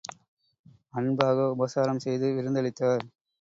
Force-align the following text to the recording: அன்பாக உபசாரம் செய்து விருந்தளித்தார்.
அன்பாக 0.93 1.45
உபசாரம் 1.51 1.99
செய்து 1.99 2.29
விருந்தளித்தார். 2.33 3.05